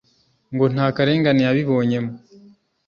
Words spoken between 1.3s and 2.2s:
yabibonyemo